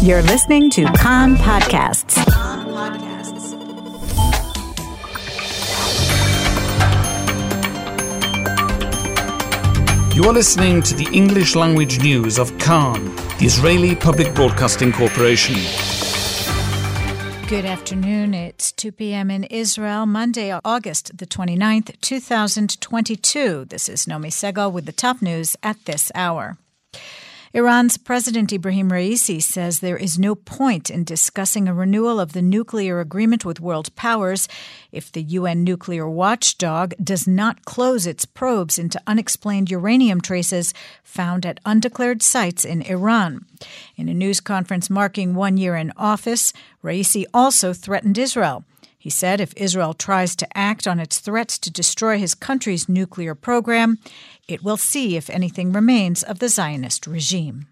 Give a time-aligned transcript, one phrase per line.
[0.00, 2.16] You're listening to Kan Podcasts.
[10.14, 13.06] You are listening to the English language news of Kan,
[13.40, 15.56] the Israeli Public Broadcasting Corporation.
[17.48, 18.34] Good afternoon.
[18.34, 19.32] It's 2 p.m.
[19.32, 23.64] in Israel, Monday, August the 29th, 2022.
[23.64, 26.56] This is Nomi Segal with the top news at this hour.
[27.54, 32.42] Iran's President Ibrahim Raisi says there is no point in discussing a renewal of the
[32.42, 34.48] nuclear agreement with world powers
[34.92, 41.46] if the UN nuclear watchdog does not close its probes into unexplained uranium traces found
[41.46, 43.46] at undeclared sites in Iran.
[43.96, 46.52] In a news conference marking one year in office,
[46.84, 48.64] Raisi also threatened Israel.
[48.98, 53.34] He said if Israel tries to act on its threats to destroy his country's nuclear
[53.34, 53.98] program,
[54.48, 57.68] it will see if anything remains of the Zionist regime.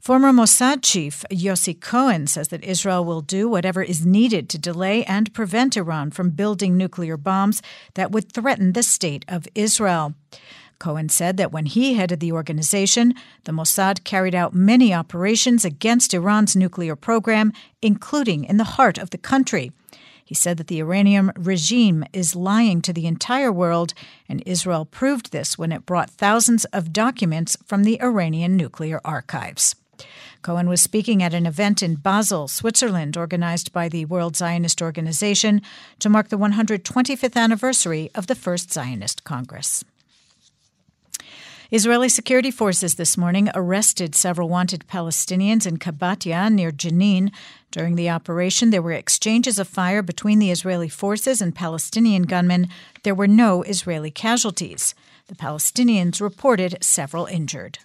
[0.00, 5.02] Former Mossad chief Yossi Cohen says that Israel will do whatever is needed to delay
[5.04, 7.62] and prevent Iran from building nuclear bombs
[7.94, 10.14] that would threaten the state of Israel.
[10.78, 16.14] Cohen said that when he headed the organization, the Mossad carried out many operations against
[16.14, 19.72] Iran's nuclear program, including in the heart of the country.
[20.24, 23.92] He said that the Iranian regime is lying to the entire world,
[24.28, 29.76] and Israel proved this when it brought thousands of documents from the Iranian nuclear archives.
[30.40, 35.62] Cohen was speaking at an event in Basel, Switzerland, organized by the World Zionist Organization
[35.98, 39.84] to mark the 125th anniversary of the First Zionist Congress.
[41.70, 47.32] Israeli security forces this morning arrested several wanted Palestinians in Kabatya near Jenin.
[47.70, 52.68] During the operation, there were exchanges of fire between the Israeli forces and Palestinian gunmen.
[53.02, 54.94] There were no Israeli casualties.
[55.28, 57.78] The Palestinians reported several injured.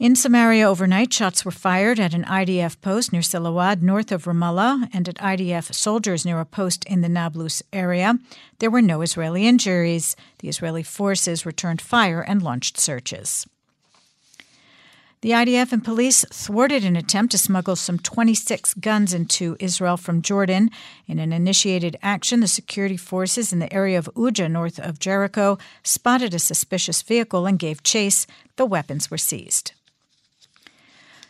[0.00, 4.88] In Samaria overnight, shots were fired at an IDF post near Silawad, north of Ramallah,
[4.92, 8.18] and at IDF soldiers near a post in the Nablus area.
[8.58, 10.16] There were no Israeli injuries.
[10.40, 13.46] The Israeli forces returned fire and launched searches.
[15.20, 20.22] The IDF and police thwarted an attempt to smuggle some 26 guns into Israel from
[20.22, 20.70] Jordan.
[21.06, 25.56] In an initiated action, the security forces in the area of Uja, north of Jericho,
[25.84, 28.26] spotted a suspicious vehicle and gave chase.
[28.56, 29.72] The weapons were seized.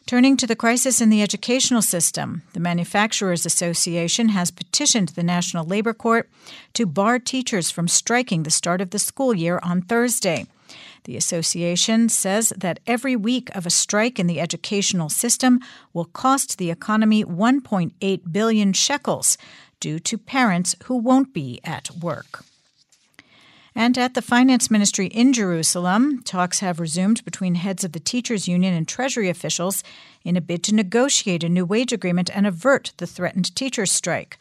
[0.07, 5.65] Turning to the crisis in the educational system, the Manufacturers Association has petitioned the National
[5.65, 6.29] Labor Court
[6.75, 10.45] to bar teachers from striking the start of the school year on Thursday.
[11.05, 15.61] The association says that every week of a strike in the educational system
[15.95, 19.39] will cost the economy 1.8 billion shekels
[19.81, 22.45] due to parents who won't be at work.
[23.77, 28.47] And at the Finance Ministry in Jerusalem, talks have resumed between heads of the teachers'
[28.47, 29.83] union and Treasury officials
[30.23, 34.39] in a bid to negotiate a new wage agreement and avert the threatened teachers' strike.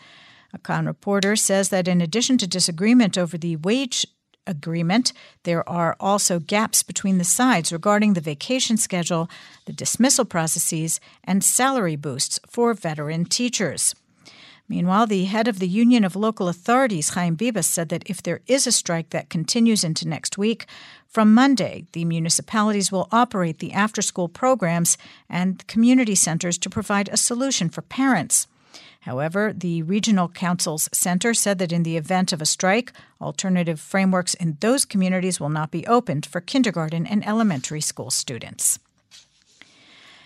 [0.53, 4.05] A Kan reporter says that in addition to disagreement over the wage
[4.45, 5.13] agreement,
[5.44, 9.29] there are also gaps between the sides regarding the vacation schedule,
[9.65, 13.95] the dismissal processes, and salary boosts for veteran teachers.
[14.73, 18.41] Meanwhile, the head of the Union of Local Authorities, Chaim Bibas, said that if there
[18.47, 20.66] is a strike that continues into next week,
[21.07, 24.97] from Monday, the municipalities will operate the after school programs
[25.29, 28.47] and community centers to provide a solution for parents.
[29.01, 32.91] However, the Regional Council's Center said that in the event of a strike,
[33.22, 38.79] alternative frameworks in those communities will not be opened for kindergarten and elementary school students.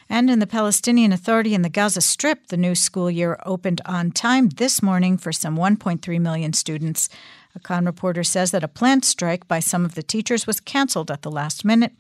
[0.10, 4.12] And in the Palestinian Authority in the Gaza Strip, the new school year opened on
[4.12, 7.10] time this morning for some 1.3 million students.
[7.56, 11.12] A Kan reporter says that a planned strike by some of the teachers was canceled
[11.12, 11.92] at the last minute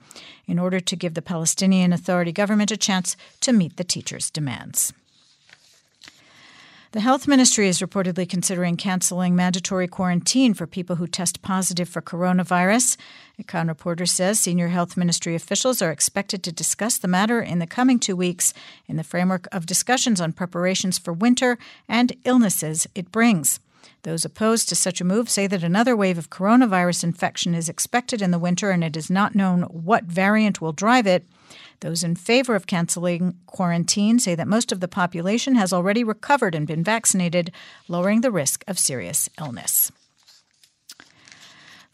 [0.45, 4.93] in order to give the Palestinian Authority government a chance to meet the teachers' demands.
[6.93, 12.01] The health ministry is reportedly considering canceling mandatory quarantine for people who test positive for
[12.01, 12.95] coronavirus.
[13.37, 17.59] A Kan reporter says senior health ministry officials are expected to discuss the matter in
[17.59, 18.53] the coming two weeks
[18.87, 21.57] in the framework of discussions on preparations for winter
[21.89, 23.59] and illnesses it brings.
[24.03, 28.21] Those opposed to such a move say that another wave of coronavirus infection is expected
[28.21, 31.27] in the winter and it is not known what variant will drive it.
[31.81, 36.55] Those in favor of canceling quarantine say that most of the population has already recovered
[36.55, 37.51] and been vaccinated,
[37.87, 39.91] lowering the risk of serious illness.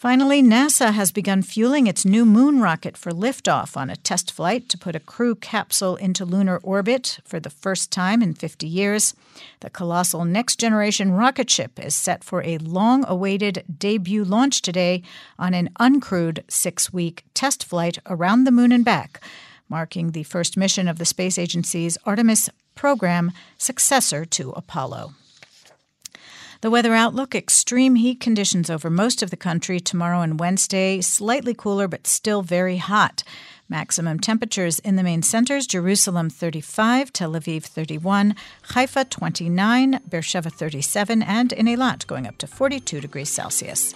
[0.03, 4.67] Finally, NASA has begun fueling its new moon rocket for liftoff on a test flight
[4.67, 9.13] to put a crew capsule into lunar orbit for the first time in 50 years.
[9.61, 15.03] The colossal next generation rocket ship is set for a long awaited debut launch today
[15.39, 19.21] on an uncrewed six week test flight around the moon and back
[19.73, 25.15] marking the first mission of the space agency's Artemis program, successor to Apollo.
[26.61, 31.55] The weather outlook extreme heat conditions over most of the country tomorrow and Wednesday, slightly
[31.55, 33.23] cooler but still very hot.
[33.67, 38.35] Maximum temperatures in the main centers Jerusalem 35, Tel Aviv 31,
[38.73, 43.95] Haifa 29, Beersheba 37, and in Eilat going up to 42 degrees Celsius.